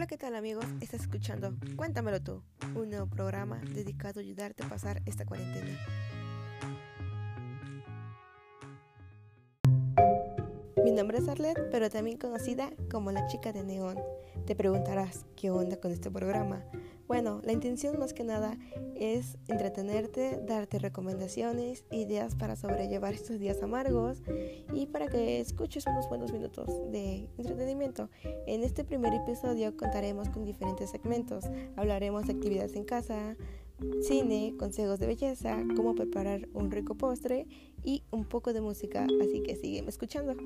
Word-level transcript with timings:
Hola, 0.00 0.06
¿qué 0.06 0.16
tal 0.16 0.34
amigos? 0.34 0.64
Estás 0.80 1.02
escuchando 1.02 1.52
Cuéntamelo 1.76 2.22
tú, 2.22 2.42
un 2.74 2.88
nuevo 2.88 3.06
programa 3.06 3.60
dedicado 3.74 4.18
a 4.18 4.22
ayudarte 4.22 4.62
a 4.64 4.68
pasar 4.70 5.02
esta 5.04 5.26
cuarentena. 5.26 5.78
Mi 10.82 10.90
nombre 10.90 11.18
es 11.18 11.28
Arlette, 11.28 11.68
pero 11.70 11.90
también 11.90 12.16
conocida 12.16 12.70
como 12.90 13.12
la 13.12 13.26
chica 13.26 13.52
de 13.52 13.62
neón. 13.62 13.98
Te 14.46 14.56
preguntarás, 14.56 15.26
¿qué 15.36 15.50
onda 15.50 15.78
con 15.78 15.92
este 15.92 16.10
programa? 16.10 16.64
Bueno, 17.10 17.40
la 17.42 17.50
intención 17.50 17.98
más 17.98 18.14
que 18.14 18.22
nada 18.22 18.56
es 18.94 19.36
entretenerte, 19.48 20.40
darte 20.46 20.78
recomendaciones, 20.78 21.84
ideas 21.90 22.36
para 22.36 22.54
sobrellevar 22.54 23.14
estos 23.14 23.40
días 23.40 23.60
amargos 23.64 24.22
y 24.72 24.86
para 24.86 25.08
que 25.08 25.40
escuches 25.40 25.84
unos 25.88 26.08
buenos 26.08 26.32
minutos 26.32 26.68
de 26.92 27.28
entretenimiento. 27.36 28.10
En 28.46 28.62
este 28.62 28.84
primer 28.84 29.12
episodio 29.12 29.76
contaremos 29.76 30.28
con 30.28 30.44
diferentes 30.44 30.90
segmentos. 30.90 31.46
Hablaremos 31.74 32.28
de 32.28 32.34
actividades 32.34 32.76
en 32.76 32.84
casa, 32.84 33.36
cine, 34.02 34.54
consejos 34.56 35.00
de 35.00 35.08
belleza, 35.08 35.64
cómo 35.74 35.96
preparar 35.96 36.48
un 36.54 36.70
rico 36.70 36.94
postre 36.94 37.48
y 37.82 38.04
un 38.12 38.24
poco 38.24 38.52
de 38.52 38.60
música, 38.60 39.08
así 39.20 39.42
que 39.42 39.56
sígueme 39.56 39.88
escuchando. 39.88 40.36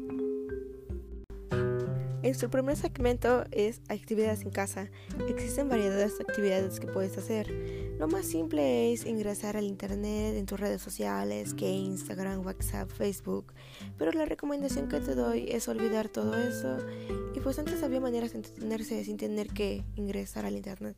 En 2.24 2.34
su 2.34 2.48
primer 2.48 2.74
segmento 2.74 3.45
es 3.51 3.83
actividades 3.91 4.45
en 4.45 4.51
casa. 4.51 4.88
Existen 5.28 5.69
variedades 5.69 6.16
de 6.16 6.24
actividades 6.27 6.80
que 6.80 6.87
puedes 6.87 7.19
hacer. 7.19 7.50
Lo 7.98 8.09
más 8.09 8.24
simple 8.24 8.95
es 8.95 9.05
ingresar 9.05 9.59
al 9.59 9.64
internet 9.64 10.34
en 10.34 10.47
tus 10.47 10.59
redes 10.59 10.80
sociales, 10.80 11.52
que 11.52 11.69
Instagram, 11.69 12.41
WhatsApp, 12.41 12.88
Facebook. 12.88 13.52
Pero 13.98 14.10
la 14.12 14.24
recomendación 14.24 14.88
que 14.88 15.00
te 15.00 15.14
doy 15.14 15.50
es 15.50 15.69
olvidar 15.69 16.09
todo 16.09 16.34
eso. 16.34 16.78
Y 17.34 17.41
pues 17.41 17.59
antes 17.59 17.83
había 17.83 18.00
maneras 18.00 18.33
de 18.33 18.38
entretenerse 18.38 19.05
sin 19.05 19.19
tener 19.19 19.48
que 19.48 19.84
ingresar 19.95 20.47
al 20.47 20.56
internet. 20.56 20.97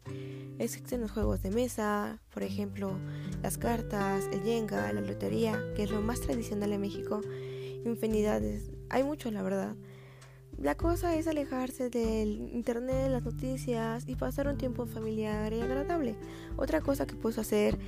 Existen 0.60 1.00
los 1.00 1.10
juegos 1.10 1.42
de 1.42 1.50
mesa, 1.50 2.22
por 2.32 2.44
ejemplo, 2.44 3.00
las 3.42 3.58
cartas, 3.58 4.28
el 4.32 4.44
Jenga, 4.44 4.92
la 4.92 5.00
lotería, 5.00 5.60
que 5.74 5.82
es 5.82 5.90
lo 5.90 6.02
más 6.02 6.20
tradicional 6.20 6.72
en 6.72 6.82
México. 6.82 7.20
Infinidades. 7.84 8.70
Hay 8.90 9.02
mucho, 9.02 9.32
la 9.32 9.42
verdad. 9.42 9.74
La 10.58 10.74
cosa 10.74 11.14
es 11.14 11.26
alejarse 11.26 11.90
del 11.90 12.48
internet, 12.52 13.10
las 13.10 13.22
noticias 13.22 14.04
y 14.08 14.16
pasar 14.16 14.48
un 14.48 14.56
tiempo 14.56 14.86
familiar 14.86 15.52
y 15.52 15.60
agradable. 15.60 16.16
Otra 16.56 16.80
cosa 16.80 17.06
que 17.06 17.14
puedes 17.14 17.38
hacer 17.38 17.78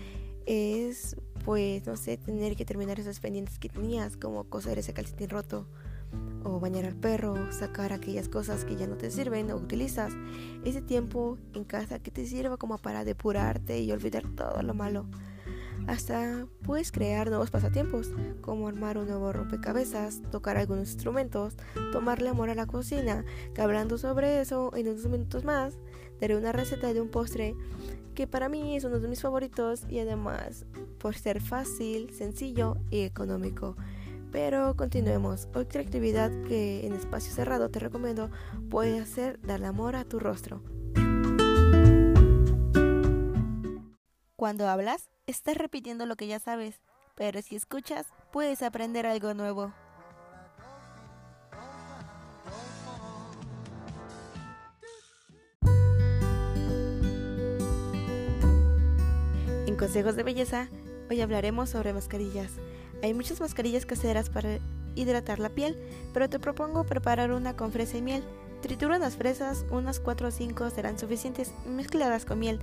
es, 0.44 1.16
pues, 1.46 1.86
no 1.86 1.96
sé, 1.96 2.18
tener 2.18 2.56
que 2.56 2.66
terminar 2.66 3.00
esos 3.00 3.20
pendientes 3.20 3.58
que 3.58 3.70
tenías, 3.70 4.18
como 4.18 4.44
coser 4.44 4.78
ese 4.78 4.92
calcetín 4.92 5.30
roto, 5.30 5.66
o 6.44 6.60
bañar 6.60 6.84
al 6.84 6.94
perro, 6.94 7.52
sacar 7.52 7.92
aquellas 7.92 8.28
cosas 8.28 8.64
que 8.64 8.76
ya 8.76 8.86
no 8.86 8.96
te 8.96 9.10
sirven 9.10 9.50
o 9.50 9.56
utilizas. 9.56 10.12
Ese 10.64 10.82
tiempo 10.82 11.38
en 11.54 11.64
casa 11.64 11.98
que 12.00 12.10
te 12.10 12.26
sirva 12.26 12.58
como 12.58 12.78
para 12.78 13.04
depurarte 13.04 13.80
y 13.80 13.92
olvidar 13.92 14.24
todo 14.34 14.62
lo 14.62 14.74
malo. 14.74 15.06
Hasta 15.88 16.46
puedes 16.64 16.92
crear 16.92 17.30
nuevos 17.30 17.50
pasatiempos, 17.50 18.10
como 18.42 18.68
armar 18.68 18.98
un 18.98 19.08
nuevo 19.08 19.32
rompecabezas, 19.32 20.20
tocar 20.30 20.58
algunos 20.58 20.90
instrumentos, 20.90 21.56
tomarle 21.92 22.28
amor 22.28 22.50
a 22.50 22.54
la 22.54 22.66
cocina, 22.66 23.24
hablando 23.56 23.96
sobre 23.96 24.42
eso, 24.42 24.70
en 24.76 24.88
unos 24.88 25.06
minutos 25.06 25.44
más, 25.44 25.78
daré 26.20 26.36
una 26.36 26.52
receta 26.52 26.92
de 26.92 27.00
un 27.00 27.08
postre 27.08 27.54
que 28.14 28.26
para 28.26 28.50
mí 28.50 28.76
es 28.76 28.84
uno 28.84 29.00
de 29.00 29.08
mis 29.08 29.22
favoritos 29.22 29.86
y 29.88 29.98
además 30.00 30.66
por 30.98 31.14
ser 31.14 31.40
fácil, 31.40 32.10
sencillo 32.12 32.76
y 32.90 33.00
económico. 33.00 33.74
Pero 34.30 34.76
continuemos. 34.76 35.48
Otra 35.54 35.80
actividad 35.80 36.30
que 36.48 36.86
en 36.86 36.92
espacio 36.92 37.32
cerrado 37.32 37.70
te 37.70 37.78
recomiendo 37.78 38.30
puede 38.68 39.06
ser 39.06 39.40
darle 39.40 39.68
amor 39.68 39.96
a 39.96 40.04
tu 40.04 40.18
rostro. 40.18 40.60
Cuando 44.36 44.68
hablas, 44.68 45.08
estás 45.28 45.58
repitiendo 45.58 46.06
lo 46.06 46.16
que 46.16 46.26
ya 46.26 46.40
sabes, 46.40 46.80
pero 47.14 47.42
si 47.42 47.54
escuchas, 47.54 48.06
puedes 48.32 48.62
aprender 48.62 49.06
algo 49.06 49.34
nuevo. 49.34 49.72
En 59.66 59.76
Consejos 59.76 60.16
de 60.16 60.22
Belleza, 60.22 60.68
hoy 61.10 61.20
hablaremos 61.20 61.68
sobre 61.68 61.92
mascarillas. 61.92 62.52
Hay 63.02 63.12
muchas 63.12 63.40
mascarillas 63.40 63.84
caseras 63.84 64.30
para 64.30 64.58
hidratar 64.94 65.40
la 65.40 65.50
piel, 65.50 65.78
pero 66.14 66.30
te 66.30 66.38
propongo 66.40 66.84
preparar 66.84 67.32
una 67.32 67.54
con 67.54 67.70
fresa 67.70 67.98
y 67.98 68.02
miel. 68.02 68.24
Tritura 68.62 68.98
las 68.98 69.16
fresas, 69.16 69.64
unas 69.70 70.00
4 70.00 70.28
o 70.28 70.30
5 70.30 70.70
serán 70.70 70.98
suficientes, 70.98 71.52
mezcladas 71.66 72.24
con 72.24 72.40
miel. 72.40 72.58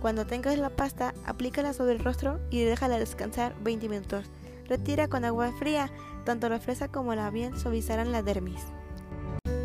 Cuando 0.00 0.24
tengas 0.24 0.56
la 0.58 0.70
pasta, 0.70 1.12
aplícala 1.26 1.72
sobre 1.72 1.92
el 1.92 2.04
rostro 2.04 2.38
y 2.50 2.62
déjala 2.62 2.98
descansar 2.98 3.54
20 3.62 3.88
minutos. 3.88 4.26
Retira 4.68 5.08
con 5.08 5.24
agua 5.24 5.52
fría, 5.58 5.90
tanto 6.24 6.48
la 6.48 6.60
fresa 6.60 6.88
como 6.88 7.14
la 7.14 7.30
miel 7.32 7.58
suavizarán 7.58 8.12
la 8.12 8.22
dermis. 8.22 8.62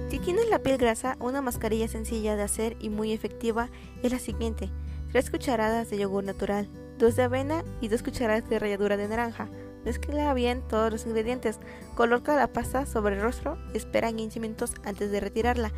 Si 0.09 0.17
tienes 0.19 0.49
la 0.49 0.59
piel 0.59 0.77
grasa, 0.77 1.17
una 1.19 1.41
mascarilla 1.41 1.87
sencilla 1.87 2.35
de 2.35 2.43
hacer 2.43 2.75
y 2.79 2.89
muy 2.89 3.11
efectiva 3.11 3.69
es 4.01 4.11
la 4.11 4.19
siguiente. 4.19 4.71
3 5.11 5.29
cucharadas 5.29 5.89
de 5.89 5.99
yogur 5.99 6.23
natural, 6.23 6.67
2 6.97 7.15
de 7.15 7.23
avena 7.23 7.63
y 7.79 7.89
2 7.89 8.01
cucharadas 8.01 8.49
de 8.49 8.57
ralladura 8.57 8.97
de 8.97 9.07
naranja. 9.07 9.49
Mezcla 9.85 10.33
bien 10.33 10.63
todos 10.67 10.91
los 10.91 11.05
ingredientes, 11.05 11.59
coloca 11.93 12.35
la 12.35 12.47
pasta 12.47 12.87
sobre 12.87 13.15
el 13.15 13.21
rostro 13.21 13.57
espera 13.75 14.11
15 14.11 14.39
minutos 14.39 14.73
antes 14.83 15.11
de 15.11 15.19
retirarla. 15.19 15.71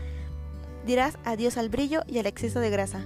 Dirás 0.86 1.18
adiós 1.26 1.58
al 1.58 1.68
brillo 1.68 2.02
y 2.08 2.18
al 2.18 2.26
exceso 2.26 2.62
de 2.62 2.70
grasa. 2.70 3.06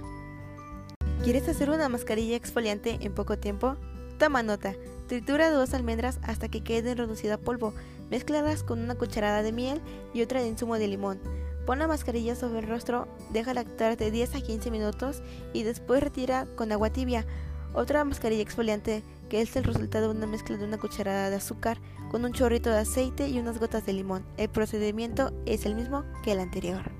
¿Quieres 1.24 1.48
hacer 1.48 1.70
una 1.70 1.88
mascarilla 1.88 2.36
exfoliante 2.36 2.98
en 3.00 3.12
poco 3.12 3.36
tiempo? 3.36 3.76
Toma 4.18 4.44
nota. 4.44 4.74
Tritura 5.08 5.50
dos 5.50 5.74
almendras 5.74 6.20
hasta 6.22 6.48
que 6.48 6.62
queden 6.62 6.96
reducida 6.96 7.34
a 7.34 7.38
polvo. 7.38 7.74
Mezclalas 8.08 8.62
con 8.62 8.80
una 8.80 8.94
cucharada 8.94 9.42
de 9.42 9.50
miel 9.50 9.80
y 10.14 10.22
otra 10.22 10.40
de 10.40 10.48
insumo 10.48 10.78
de 10.78 10.86
limón. 10.86 11.20
Pon 11.66 11.80
la 11.80 11.88
mascarilla 11.88 12.36
sobre 12.36 12.60
el 12.60 12.68
rostro, 12.68 13.08
déjala 13.30 13.62
actuar 13.62 13.96
de 13.96 14.10
10 14.12 14.36
a 14.36 14.40
15 14.40 14.70
minutos 14.70 15.22
y 15.52 15.64
después 15.64 16.02
retira 16.02 16.46
con 16.54 16.70
agua 16.70 16.90
tibia. 16.90 17.26
Otra 17.74 18.04
mascarilla 18.04 18.42
exfoliante 18.42 19.02
que 19.28 19.40
es 19.40 19.56
el 19.56 19.64
resultado 19.64 20.10
de 20.12 20.18
una 20.18 20.26
mezcla 20.26 20.56
de 20.56 20.64
una 20.64 20.78
cucharada 20.78 21.30
de 21.30 21.36
azúcar 21.36 21.78
con 22.10 22.24
un 22.24 22.32
chorrito 22.32 22.70
de 22.70 22.78
aceite 22.78 23.28
y 23.28 23.38
unas 23.38 23.58
gotas 23.58 23.86
de 23.86 23.92
limón. 23.92 24.24
El 24.36 24.48
procedimiento 24.48 25.32
es 25.46 25.66
el 25.66 25.74
mismo 25.74 26.04
que 26.22 26.32
el 26.32 26.40
anterior. 26.40 26.90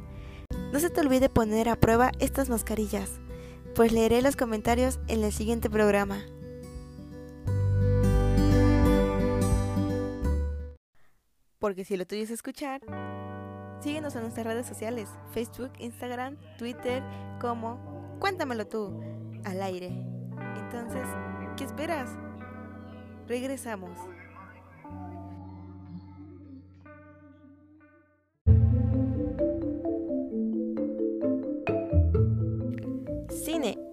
No 0.72 0.80
se 0.80 0.90
te 0.90 1.00
olvide 1.00 1.28
poner 1.28 1.68
a 1.68 1.76
prueba 1.76 2.12
estas 2.18 2.48
mascarillas 2.48 3.20
pues 3.74 3.92
leeré 3.92 4.20
los 4.20 4.36
comentarios 4.36 5.00
en 5.08 5.24
el 5.24 5.32
siguiente 5.32 5.70
programa. 5.70 6.18
Porque 11.58 11.84
si 11.84 11.96
lo 11.96 12.06
tuyo 12.06 12.22
es 12.22 12.30
escuchar, 12.30 12.80
síguenos 13.80 14.14
en 14.16 14.22
nuestras 14.22 14.46
redes 14.46 14.66
sociales, 14.66 15.08
Facebook, 15.32 15.72
Instagram, 15.78 16.36
Twitter, 16.58 17.02
como 17.40 18.18
Cuéntamelo 18.18 18.66
tú, 18.66 19.00
al 19.44 19.62
aire. 19.62 19.88
Entonces, 20.56 21.06
¿qué 21.56 21.64
esperas? 21.64 22.10
Regresamos. 23.28 23.98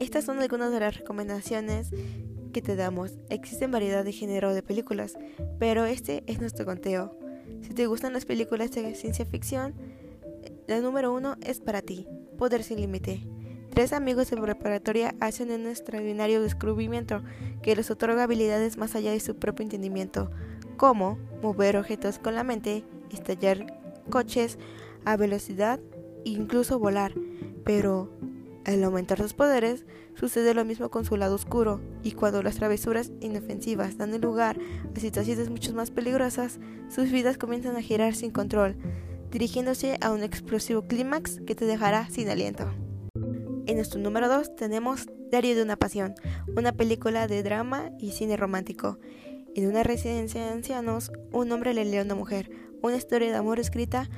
Estas 0.09 0.25
son 0.25 0.40
algunas 0.40 0.72
de 0.72 0.80
las 0.80 0.98
recomendaciones 0.98 1.92
que 2.52 2.64
te 2.64 2.75
damos. 2.75 3.19
Existen 3.30 3.69
variedad 3.69 4.03
de 4.03 4.12
género 4.12 4.56
de 4.56 4.64
películas, 4.64 5.14
pero 5.59 5.86
este 5.86 6.24
es 6.25 6.40
nuestro 6.40 6.66
conteo. 6.66 7.16
Si 7.62 7.75
te 7.75 7.86
gustan 7.86 8.14
las 8.14 8.25
películas 8.25 8.72
de 8.72 8.96
ciencia 8.96 9.24
ficción, 9.28 9.75
la 10.66 10.80
número 10.80 11.14
uno 11.14 11.36
es 11.42 11.59
para 11.59 11.84
ti, 11.84 12.08
Poder 12.39 12.63
sin 12.63 12.81
Límite. 12.81 13.29
Tres 13.71 13.94
amigos 13.94 14.30
de 14.30 14.38
preparatoria 14.38 15.16
hacen 15.19 15.51
un 15.51 15.68
extraordinario 15.68 16.42
descubrimiento 16.42 17.24
que 17.62 17.75
les 17.75 17.89
otorga 17.92 18.24
habilidades 18.24 18.77
más 18.77 18.95
allá 18.95 19.12
de 19.12 19.19
su 19.19 19.36
propio 19.36 19.63
entendimiento, 19.63 20.31
como 20.75 21.18
mover 21.42 21.77
objetos 21.77 22.19
con 22.19 22.36
la 22.36 22.44
mente, 22.44 22.83
estallar 23.12 23.77
coches 24.10 24.57
a 25.06 25.16
velocidad 25.18 25.80
e 26.25 26.31
incluso 26.31 26.80
volar. 26.80 27.13
Pero 27.63 28.12
al 28.66 28.83
aumentar 28.83 29.19
sus 29.19 29.33
poderes, 29.33 29.86
sucede 30.16 30.54
lo 30.54 30.66
mismo 30.66 30.89
con 30.89 31.06
su 31.06 31.16
lado 31.16 31.36
oscuro, 31.36 31.80
y 32.04 32.12
cuando 32.12 32.44
las 32.44 32.56
travesuras 32.56 33.12
inofensivas 33.21 33.98
dan 33.98 34.19
lugar 34.19 34.57
a 34.95 35.00
situaciones 35.00 35.50
mucho 35.50 35.74
más 35.74 35.92
peligrosas, 35.92 36.60
sus 36.89 37.12
vidas 37.12 37.38
comienzan 37.38 37.77
a 37.77 37.81
girar 37.81 38.16
sin 38.16 38.31
control, 38.31 38.75
dirigiéndose 39.31 39.98
a 40.01 40.12
un 40.12 40.24
explosivo 40.24 40.81
clímax 40.88 41.39
que 41.45 41.56
te 41.56 41.66
dejará 41.66 42.10
sin 42.10 42.30
aliento. 42.30 42.69
En 43.69 43.75
nuestro 43.75 44.00
número 44.00 44.27
2 44.27 44.56
tenemos 44.56 45.06
Diario 45.30 45.56
de 45.56 45.62
una 45.62 45.75
Pasión, 45.75 46.16
una 46.57 46.71
película 46.71 47.27
de 47.27 47.44
drama 47.44 47.92
y 48.00 48.13
cine 48.13 48.36
romántico. 48.36 48.98
En 49.54 49.68
una 49.68 49.83
residencia 49.83 50.44
de 50.44 50.50
ancianos, 50.50 51.12
un 51.31 51.51
hombre 51.51 51.75
le 51.75 51.86
lee 51.86 51.98
a 51.98 52.01
una 52.01 52.16
mujer, 52.16 52.50
una 52.81 52.98
historia 52.98 53.30
de 53.30 53.36
amor 53.36 53.60
escrita 53.60 54.10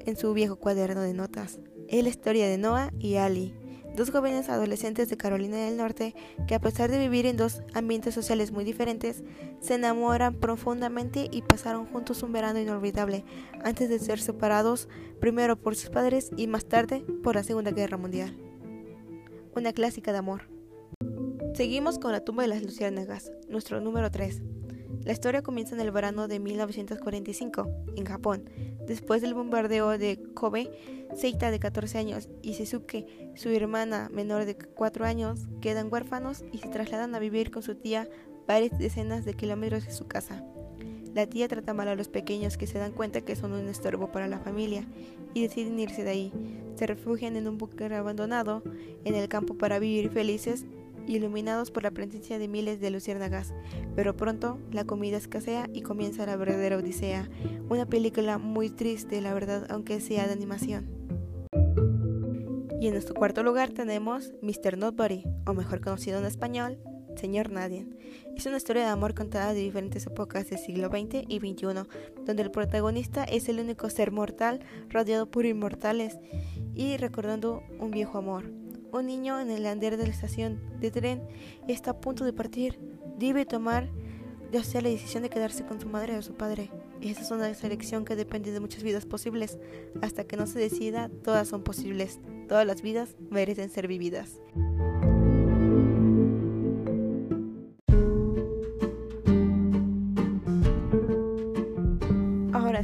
en 0.00 0.16
su 0.16 0.32
viejo 0.32 0.56
cuaderno 0.56 1.02
de 1.02 1.14
notas. 1.14 1.60
Es 1.86 2.02
la 2.02 2.08
historia 2.08 2.48
de 2.48 2.58
Noah 2.58 2.90
y 2.98 3.14
Ali, 3.14 3.54
dos 3.94 4.10
jóvenes 4.10 4.48
adolescentes 4.48 5.08
de 5.08 5.16
Carolina 5.16 5.56
del 5.56 5.76
Norte 5.76 6.16
que 6.48 6.56
a 6.56 6.60
pesar 6.60 6.90
de 6.90 6.98
vivir 6.98 7.26
en 7.26 7.36
dos 7.36 7.62
ambientes 7.74 8.12
sociales 8.12 8.50
muy 8.50 8.64
diferentes, 8.64 9.22
se 9.60 9.74
enamoran 9.74 10.34
profundamente 10.34 11.28
y 11.30 11.42
pasaron 11.42 11.86
juntos 11.86 12.24
un 12.24 12.32
verano 12.32 12.58
inolvidable 12.58 13.24
antes 13.62 13.88
de 13.88 14.00
ser 14.00 14.18
separados 14.18 14.88
primero 15.20 15.54
por 15.54 15.76
sus 15.76 15.90
padres 15.90 16.32
y 16.36 16.48
más 16.48 16.64
tarde 16.64 17.04
por 17.22 17.36
la 17.36 17.44
Segunda 17.44 17.70
Guerra 17.70 17.98
Mundial. 17.98 18.45
Una 19.56 19.72
clásica 19.72 20.12
de 20.12 20.18
amor. 20.18 20.42
Seguimos 21.54 21.98
con 21.98 22.12
la 22.12 22.20
tumba 22.20 22.42
de 22.42 22.50
las 22.50 22.62
luciérnagas, 22.62 23.32
nuestro 23.48 23.80
número 23.80 24.10
3. 24.10 24.42
La 25.02 25.12
historia 25.12 25.40
comienza 25.40 25.74
en 25.74 25.80
el 25.80 25.90
verano 25.92 26.28
de 26.28 26.40
1945, 26.40 27.66
en 27.96 28.04
Japón. 28.04 28.50
Después 28.86 29.22
del 29.22 29.32
bombardeo 29.32 29.96
de 29.96 30.22
Kobe, 30.34 30.70
Seita, 31.14 31.50
de 31.50 31.58
14 31.58 31.96
años, 31.96 32.28
y 32.42 32.52
Shizuke, 32.52 33.32
su 33.34 33.48
hermana 33.48 34.10
menor 34.12 34.44
de 34.44 34.58
4 34.58 35.06
años, 35.06 35.48
quedan 35.62 35.90
huérfanos 35.90 36.44
y 36.52 36.58
se 36.58 36.68
trasladan 36.68 37.14
a 37.14 37.18
vivir 37.18 37.50
con 37.50 37.62
su 37.62 37.76
tía 37.76 38.10
varias 38.46 38.78
decenas 38.78 39.24
de 39.24 39.32
kilómetros 39.32 39.86
de 39.86 39.92
su 39.92 40.06
casa. 40.06 40.44
La 41.16 41.26
tía 41.26 41.48
trata 41.48 41.72
mal 41.72 41.88
a 41.88 41.94
los 41.94 42.08
pequeños 42.08 42.58
que 42.58 42.66
se 42.66 42.78
dan 42.78 42.92
cuenta 42.92 43.22
que 43.22 43.36
son 43.36 43.54
un 43.54 43.68
estorbo 43.68 44.12
para 44.12 44.28
la 44.28 44.38
familia 44.38 44.84
y 45.32 45.40
deciden 45.40 45.80
irse 45.80 46.04
de 46.04 46.10
ahí. 46.10 46.32
Se 46.74 46.86
refugian 46.86 47.36
en 47.36 47.48
un 47.48 47.56
búnker 47.56 47.94
abandonado 47.94 48.62
en 49.06 49.14
el 49.14 49.26
campo 49.26 49.54
para 49.54 49.78
vivir 49.78 50.10
felices 50.10 50.66
iluminados 51.06 51.70
por 51.70 51.84
la 51.84 51.90
presencia 51.90 52.38
de 52.38 52.48
miles 52.48 52.82
de 52.82 52.90
luciérnagas, 52.90 53.54
pero 53.94 54.14
pronto 54.14 54.58
la 54.72 54.84
comida 54.84 55.16
escasea 55.16 55.70
y 55.72 55.80
comienza 55.80 56.26
la 56.26 56.36
verdadera 56.36 56.76
odisea, 56.76 57.30
una 57.70 57.86
película 57.86 58.36
muy 58.36 58.68
triste, 58.68 59.22
la 59.22 59.32
verdad, 59.32 59.66
aunque 59.70 60.02
sea 60.02 60.26
de 60.26 60.34
animación. 60.34 60.86
Y 62.78 62.88
en 62.88 62.92
nuestro 62.92 63.14
cuarto 63.14 63.42
lugar 63.42 63.70
tenemos 63.70 64.34
Mr. 64.42 64.76
Nobody, 64.76 65.24
o 65.46 65.54
mejor 65.54 65.80
conocido 65.80 66.18
en 66.18 66.26
español, 66.26 66.78
Señor 67.16 67.50
Nadie. 67.50 67.86
Es 68.36 68.46
una 68.46 68.58
historia 68.58 68.84
de 68.84 68.88
amor 68.88 69.14
contada 69.14 69.54
de 69.54 69.60
diferentes 69.60 70.06
épocas 70.06 70.48
del 70.50 70.58
siglo 70.58 70.88
XX 70.88 71.24
y 71.28 71.38
XXI, 71.38 71.88
donde 72.24 72.42
el 72.42 72.50
protagonista 72.50 73.24
es 73.24 73.48
el 73.48 73.60
único 73.60 73.88
ser 73.90 74.12
mortal 74.12 74.60
rodeado 74.90 75.30
por 75.30 75.46
inmortales 75.46 76.18
y 76.74 76.96
recordando 76.96 77.62
un 77.78 77.90
viejo 77.90 78.18
amor. 78.18 78.50
Un 78.92 79.06
niño 79.06 79.40
en 79.40 79.50
el 79.50 79.66
andén 79.66 79.98
de 79.98 80.06
la 80.06 80.12
estación 80.12 80.60
de 80.80 80.90
tren 80.90 81.22
está 81.68 81.92
a 81.92 82.00
punto 82.00 82.24
de 82.24 82.32
partir. 82.32 82.78
Debe 83.18 83.44
tomar 83.44 83.88
ya 84.52 84.62
sea 84.62 84.80
la 84.80 84.88
decisión 84.88 85.22
de 85.22 85.30
quedarse 85.30 85.64
con 85.64 85.80
su 85.80 85.88
madre 85.88 86.16
o 86.16 86.22
su 86.22 86.34
padre. 86.34 86.70
Esa 87.00 87.22
es 87.22 87.30
una 87.30 87.52
selección 87.54 88.04
que 88.04 88.16
depende 88.16 88.52
de 88.52 88.60
muchas 88.60 88.82
vidas 88.82 89.06
posibles. 89.06 89.58
Hasta 90.02 90.24
que 90.24 90.36
no 90.36 90.46
se 90.46 90.58
decida, 90.58 91.10
todas 91.24 91.48
son 91.48 91.62
posibles. 91.62 92.20
Todas 92.48 92.66
las 92.66 92.82
vidas 92.82 93.16
merecen 93.30 93.70
ser 93.70 93.88
vividas. 93.88 94.40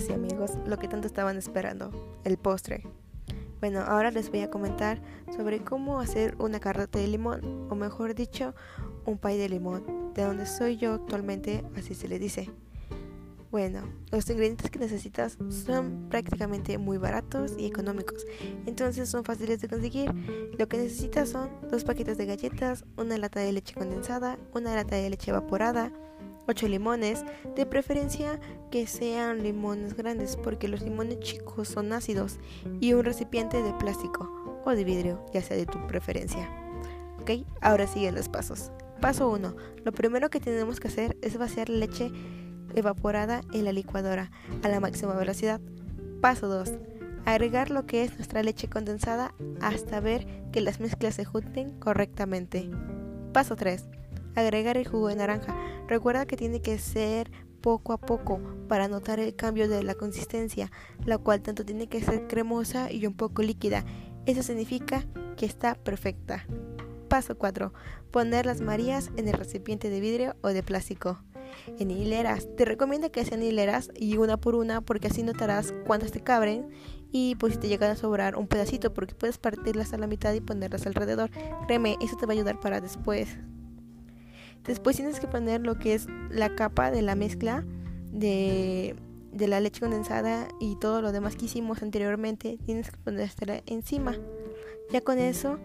Sí 0.02 0.12
amigos, 0.12 0.58
lo 0.66 0.78
que 0.78 0.88
tanto 0.88 1.06
estaban 1.06 1.36
esperando, 1.36 1.92
el 2.24 2.36
postre. 2.36 2.82
Bueno, 3.60 3.82
ahora 3.82 4.10
les 4.10 4.30
voy 4.30 4.40
a 4.40 4.50
comentar 4.50 5.00
sobre 5.32 5.62
cómo 5.62 6.00
hacer 6.00 6.34
una 6.40 6.58
carrota 6.58 6.98
de 6.98 7.06
limón, 7.06 7.68
o 7.70 7.76
mejor 7.76 8.16
dicho, 8.16 8.52
un 9.06 9.16
pay 9.16 9.38
de 9.38 9.48
limón, 9.48 10.12
de 10.14 10.24
donde 10.24 10.46
soy 10.46 10.76
yo 10.76 10.94
actualmente, 10.94 11.64
así 11.76 11.94
se 11.94 12.08
le 12.08 12.18
dice. 12.18 12.50
Bueno, 13.52 13.82
los 14.10 14.28
ingredientes 14.28 14.72
que 14.72 14.80
necesitas 14.80 15.38
son 15.50 16.08
prácticamente 16.10 16.78
muy 16.78 16.98
baratos 16.98 17.54
y 17.56 17.66
económicos, 17.66 18.26
entonces 18.66 19.08
son 19.08 19.22
fáciles 19.22 19.60
de 19.60 19.68
conseguir. 19.68 20.12
Lo 20.58 20.66
que 20.66 20.78
necesitas 20.78 21.28
son 21.28 21.48
dos 21.70 21.84
paquetes 21.84 22.18
de 22.18 22.26
galletas, 22.26 22.84
una 22.96 23.16
lata 23.18 23.38
de 23.38 23.52
leche 23.52 23.74
condensada, 23.74 24.36
una 24.52 24.74
lata 24.74 24.96
de 24.96 25.10
leche 25.10 25.30
evaporada, 25.30 25.92
8 26.48 26.68
limones, 26.68 27.24
de 27.56 27.66
preferencia 27.66 28.40
que 28.70 28.86
sean 28.86 29.42
limones 29.42 29.94
grandes 29.94 30.36
porque 30.36 30.68
los 30.68 30.82
limones 30.82 31.20
chicos 31.20 31.68
son 31.68 31.92
ácidos 31.92 32.38
y 32.80 32.92
un 32.94 33.04
recipiente 33.04 33.62
de 33.62 33.72
plástico 33.74 34.62
o 34.64 34.70
de 34.70 34.84
vidrio, 34.84 35.24
ya 35.32 35.42
sea 35.42 35.56
de 35.56 35.66
tu 35.66 35.86
preferencia. 35.86 36.50
Ok, 37.20 37.30
ahora 37.60 37.86
siguen 37.86 38.14
los 38.14 38.28
pasos. 38.28 38.72
Paso 39.00 39.28
1. 39.28 39.56
Lo 39.84 39.92
primero 39.92 40.30
que 40.30 40.40
tenemos 40.40 40.80
que 40.80 40.88
hacer 40.88 41.16
es 41.22 41.36
vaciar 41.36 41.68
leche 41.68 42.10
evaporada 42.74 43.42
en 43.52 43.64
la 43.64 43.72
licuadora 43.72 44.30
a 44.62 44.68
la 44.68 44.80
máxima 44.80 45.14
velocidad. 45.14 45.60
Paso 46.20 46.48
2. 46.48 46.72
Agregar 47.24 47.70
lo 47.70 47.86
que 47.86 48.02
es 48.02 48.14
nuestra 48.16 48.42
leche 48.42 48.68
condensada 48.68 49.34
hasta 49.60 50.00
ver 50.00 50.26
que 50.52 50.60
las 50.60 50.80
mezclas 50.80 51.14
se 51.14 51.24
junten 51.24 51.78
correctamente. 51.78 52.68
Paso 53.32 53.56
3 53.56 53.84
agregar 54.34 54.76
el 54.76 54.88
jugo 54.88 55.08
de 55.08 55.16
naranja. 55.16 55.56
Recuerda 55.88 56.26
que 56.26 56.36
tiene 56.36 56.60
que 56.60 56.78
ser 56.78 57.30
poco 57.62 57.92
a 57.92 57.98
poco 57.98 58.40
para 58.68 58.88
notar 58.88 59.20
el 59.20 59.34
cambio 59.34 59.68
de 59.68 59.82
la 59.82 59.94
consistencia, 59.94 60.70
la 61.06 61.16
cual 61.16 61.40
tanto 61.40 61.64
tiene 61.64 61.86
que 61.86 62.02
ser 62.02 62.26
cremosa 62.26 62.92
y 62.92 63.06
un 63.06 63.14
poco 63.14 63.42
líquida. 63.42 63.84
Eso 64.26 64.42
significa 64.42 65.06
que 65.36 65.46
está 65.46 65.74
perfecta. 65.74 66.46
Paso 67.08 67.36
4. 67.36 67.72
Poner 68.10 68.46
las 68.46 68.60
marías 68.60 69.10
en 69.16 69.28
el 69.28 69.34
recipiente 69.34 69.90
de 69.90 70.00
vidrio 70.00 70.36
o 70.42 70.48
de 70.48 70.62
plástico. 70.62 71.22
En 71.78 71.90
hileras. 71.90 72.48
Te 72.56 72.64
recomiendo 72.64 73.12
que 73.12 73.24
sean 73.24 73.42
hileras 73.42 73.90
y 73.94 74.16
una 74.16 74.38
por 74.38 74.54
una 74.54 74.80
porque 74.80 75.08
así 75.08 75.22
notarás 75.22 75.74
cuántas 75.86 76.12
te 76.12 76.22
cabren 76.22 76.70
y 77.10 77.36
pues 77.36 77.54
si 77.54 77.60
te 77.60 77.68
llegan 77.68 77.90
a 77.90 77.96
sobrar 77.96 78.36
un 78.36 78.48
pedacito 78.48 78.94
porque 78.94 79.14
puedes 79.14 79.36
partirlas 79.36 79.92
a 79.92 79.98
la 79.98 80.06
mitad 80.06 80.32
y 80.32 80.40
ponerlas 80.40 80.86
alrededor. 80.86 81.30
Créeme, 81.66 81.98
eso 82.00 82.16
te 82.16 82.24
va 82.24 82.32
a 82.32 82.36
ayudar 82.36 82.58
para 82.58 82.80
después. 82.80 83.36
Después 84.64 84.96
tienes 84.96 85.20
que 85.20 85.26
poner 85.26 85.60
lo 85.62 85.78
que 85.78 85.94
es 85.94 86.06
la 86.30 86.54
capa 86.54 86.90
de 86.90 87.02
la 87.02 87.14
mezcla 87.14 87.64
de, 88.12 88.94
de 89.32 89.48
la 89.48 89.60
leche 89.60 89.80
condensada 89.80 90.48
y 90.60 90.76
todo 90.76 91.02
lo 91.02 91.12
demás 91.12 91.36
que 91.36 91.46
hicimos 91.46 91.82
anteriormente. 91.82 92.58
Tienes 92.64 92.90
que 92.90 92.96
ponértela 92.98 93.62
encima. 93.66 94.16
Ya 94.90 95.00
con 95.00 95.18
eso 95.18 95.58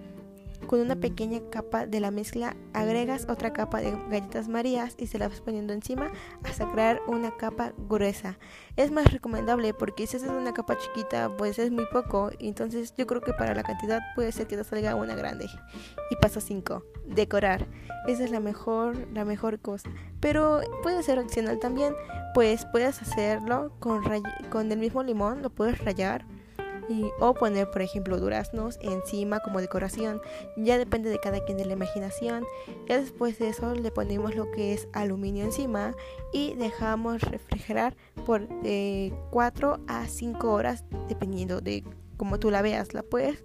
con 0.66 0.80
una 0.80 0.96
pequeña 0.96 1.40
capa 1.50 1.86
de 1.86 2.00
la 2.00 2.12
mezcla 2.12 2.56
agregas 2.74 3.28
otra 3.30 3.54
capa 3.54 3.80
de 3.80 3.92
galletas 4.10 4.48
marías 4.48 4.96
y 4.98 5.08
se 5.08 5.20
la 5.20 5.28
vas 5.28 5.42
poniendo 5.42 5.74
encima 5.74 6.12
hasta 6.44 6.70
crear 6.72 7.02
una 7.08 7.36
capa 7.38 7.74
gruesa. 7.90 8.38
Es 8.76 8.92
más 8.92 9.12
recomendable 9.12 9.74
porque 9.74 10.08
si 10.08 10.18
haces 10.18 10.30
una 10.30 10.54
capa 10.54 10.78
chiquita 10.78 11.36
pues 11.38 11.60
es 11.60 11.72
muy 11.72 11.86
poco, 11.92 12.32
entonces 12.40 12.94
yo 12.98 13.08
creo 13.08 13.22
que 13.22 13.34
para 13.34 13.54
la 13.54 13.64
cantidad 13.64 14.00
puede 14.16 14.32
ser 14.32 14.48
que 14.48 14.58
te 14.58 14.64
salga 14.64 14.96
una 14.96 15.16
grande. 15.16 15.48
Y 16.10 16.16
paso 16.16 16.42
5, 16.42 16.84
decorar. 17.06 17.68
Esa 18.08 18.24
es 18.24 18.32
la 18.32 18.40
mejor, 18.40 18.96
la 19.14 19.26
mejor 19.26 19.60
cosa. 19.60 19.90
Pero 20.20 20.62
puede 20.84 21.04
ser 21.04 21.20
opcional 21.20 21.60
también, 21.60 21.94
pues 22.34 22.66
puedes 22.66 23.02
hacerlo 23.02 23.74
con, 23.80 24.04
con 24.50 24.72
el 24.72 24.80
mismo 24.80 25.04
limón, 25.04 25.42
lo 25.42 25.50
puedes 25.50 25.84
rayar 25.84 26.26
o 27.20 27.34
poner 27.34 27.70
por 27.70 27.82
ejemplo 27.82 28.20
duraznos 28.20 28.78
encima 28.82 29.40
como 29.40 29.62
decoración. 29.62 30.22
Ya 30.56 30.78
depende 30.78 31.10
de 31.10 31.20
cada 31.20 31.44
quien 31.44 31.58
de 31.58 31.66
la 31.66 31.74
imaginación. 31.74 32.46
Ya 32.88 33.00
después 33.00 33.40
de 33.40 33.50
eso 33.50 33.74
le 33.74 33.92
ponemos 33.92 34.36
lo 34.36 34.52
que 34.52 34.74
es 34.74 34.88
aluminio 34.94 35.46
encima 35.46 35.94
y 36.34 36.54
dejamos 36.56 37.22
refrigerar 37.22 37.96
por 38.26 38.48
4 38.48 38.58
eh, 38.64 39.12
a 39.88 40.08
5 40.08 40.52
horas 40.52 40.86
dependiendo 41.08 41.62
de 41.62 41.84
cómo 42.18 42.40
tú 42.40 42.52
la 42.52 42.62
veas. 42.62 42.94
La 42.94 43.04
puedes 43.04 43.44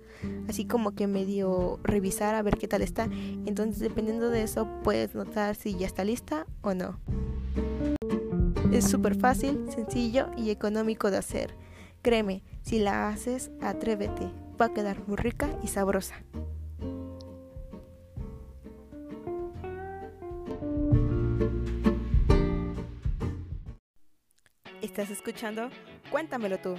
así 0.48 0.64
como 0.64 0.94
que 0.94 1.06
medio 1.06 1.80
revisar 1.82 2.34
a 2.34 2.42
ver 2.42 2.56
qué 2.56 2.68
tal 2.68 2.82
está. 2.82 3.08
Entonces 3.46 3.80
dependiendo 3.80 4.30
de 4.30 4.42
eso 4.42 4.68
puedes 4.82 5.14
notar 5.14 5.54
si 5.56 5.76
ya 5.76 5.86
está 5.86 6.04
lista 6.04 6.46
o 6.62 6.74
no. 6.74 6.98
Es 8.72 8.88
súper 8.88 9.14
fácil 9.16 9.66
sencillo 9.70 10.30
y 10.36 10.50
económico 10.50 11.10
de 11.10 11.18
hacer 11.18 11.54
Créeme, 12.02 12.42
si 12.62 12.80
la 12.80 13.08
haces, 13.08 13.52
atrévete, 13.60 14.28
va 14.60 14.66
a 14.66 14.74
quedar 14.74 15.06
muy 15.06 15.16
rica 15.16 15.56
y 15.62 15.68
sabrosa. 15.68 16.16
¿Estás 24.80 25.10
escuchando? 25.10 25.70
Cuéntamelo 26.10 26.58
tú. 26.58 26.74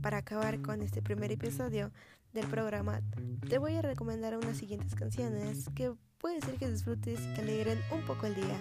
Para 0.00 0.18
acabar 0.18 0.62
con 0.62 0.80
este 0.80 1.02
primer 1.02 1.30
episodio 1.30 1.92
del 2.32 2.46
programa, 2.46 3.02
te 3.46 3.58
voy 3.58 3.76
a 3.76 3.82
recomendar 3.82 4.38
unas 4.38 4.56
siguientes 4.56 4.94
canciones 4.94 5.68
que 5.74 5.92
puede 6.16 6.40
ser 6.40 6.54
que 6.54 6.70
disfrutes 6.70 7.20
y 7.20 7.34
te 7.34 7.42
alegren 7.42 7.78
un 7.92 8.00
poco 8.06 8.24
el 8.24 8.34
día. 8.34 8.58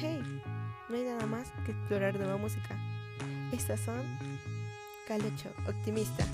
Hey, 0.00 0.22
no 0.92 0.98
hay 0.98 1.04
nada 1.04 1.24
más 1.24 1.50
que 1.64 1.72
explorar 1.72 2.14
nueva 2.16 2.36
música. 2.36 2.76
Estas 3.50 3.80
son 3.80 4.02
Calecho, 5.08 5.50
Optimista. 5.66 6.26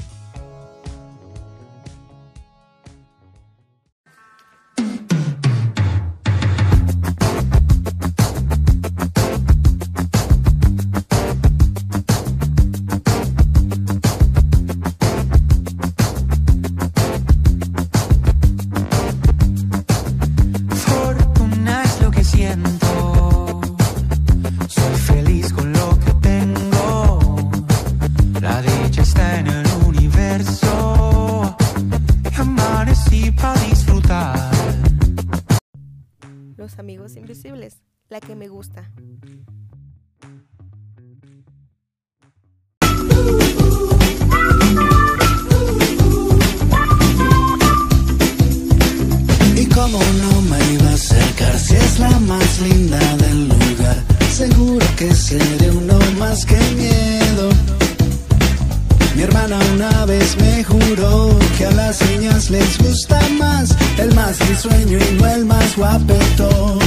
Risueño 64.58 64.98
y 64.98 65.14
no 65.14 65.26
el 65.26 65.44
más 65.44 65.76
guapetón. 65.76 66.78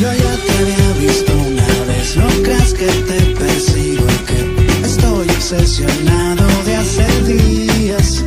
Yo 0.00 0.12
ya 0.12 0.36
te 0.44 0.52
había 0.58 0.92
visto 0.98 1.32
una 1.32 1.66
vez, 1.86 2.16
no 2.16 2.26
creas 2.42 2.74
que 2.74 2.86
te 2.86 3.36
persigo 3.36 4.04
y 4.04 4.18
que 4.26 4.86
estoy 4.86 5.28
obsesionado 5.30 6.44
de 6.64 6.76
hace 6.76 7.22
días. 7.22 8.24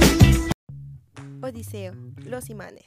Odiseo, 1.42 1.94
los 2.25 2.50
imanes. 2.50 2.86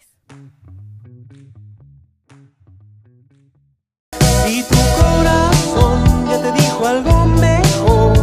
Y 4.49 4.63
tu 4.63 4.79
corazón 5.01 6.27
ya 6.31 6.43
te 6.43 6.63
dijo 6.63 6.87
algo 6.87 7.27
mejor. 7.27 8.19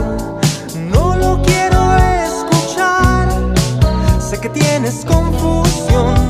No 0.91 1.15
lo 1.15 1.41
quiero 1.43 1.95
escuchar. 2.25 3.29
Sé 4.19 4.39
que 4.39 4.49
tienes 4.49 5.05
confusión 5.05 6.28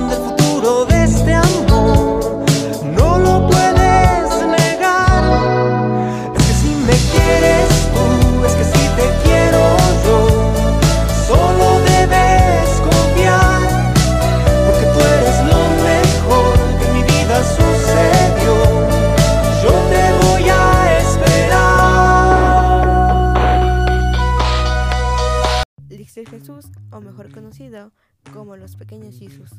conocido 27.39 27.93
como 28.33 28.57
los 28.57 28.75
pequeños 28.75 29.17
Jesús. 29.17 29.51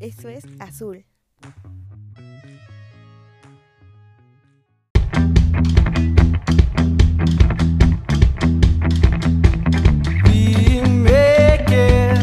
Esto 0.00 0.30
es 0.30 0.46
azul. 0.58 1.04
Dime 10.24 11.64
qué 11.68 12.14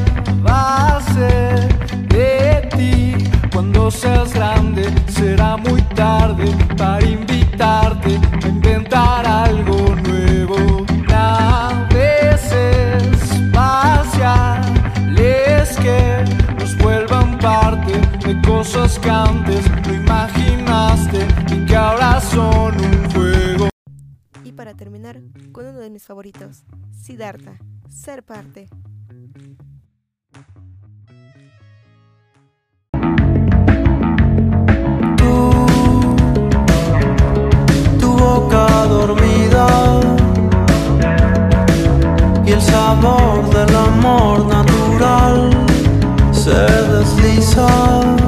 va 0.43 0.97
a 0.97 1.01
ser 1.13 2.07
de 2.07 2.69
ti 2.75 3.29
cuando 3.51 3.91
seas 3.91 4.33
grande. 4.33 4.91
Será 5.09 5.57
muy 5.57 5.81
tarde 5.93 6.45
para 6.75 7.05
invitarte 7.05 8.19
a 8.43 8.47
inventar 8.47 9.22
favoritos, 26.05 26.63
Siddhartha, 26.91 27.57
ser 27.89 28.23
parte. 28.23 28.67
tú, 35.17 35.51
tu 37.99 38.17
boca 38.17 38.67
dormida 38.85 40.01
y 42.45 42.51
el 42.51 42.61
sabor 42.61 43.49
del 43.49 43.75
amor 43.75 44.45
natural 44.45 45.49
se 46.31 46.51
desliza. 46.51 48.22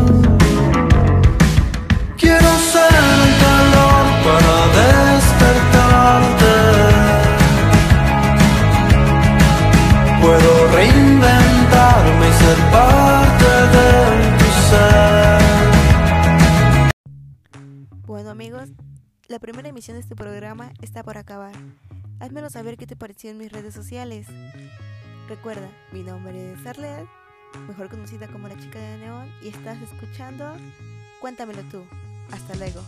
La 19.35 19.39
primera 19.39 19.67
emisión 19.67 19.97
de 19.97 20.01
este 20.01 20.15
programa 20.15 20.71
está 20.81 21.03
por 21.03 21.17
acabar. 21.17 21.51
Házmelo 22.21 22.49
saber 22.49 22.77
qué 22.77 22.87
te 22.87 22.95
pareció 22.95 23.31
en 23.31 23.37
mis 23.37 23.51
redes 23.51 23.73
sociales. 23.73 24.27
Recuerda, 25.27 25.69
mi 25.91 26.03
nombre 26.03 26.53
es 26.53 26.65
Arlette, 26.65 27.09
mejor 27.67 27.89
conocida 27.89 28.29
como 28.29 28.47
la 28.47 28.57
chica 28.57 28.79
de 28.79 28.97
neón, 28.97 29.29
y 29.43 29.49
estás 29.49 29.77
escuchando 29.81 30.55
Cuéntamelo 31.19 31.63
tú. 31.63 31.83
Hasta 32.31 32.55
luego. 32.55 32.79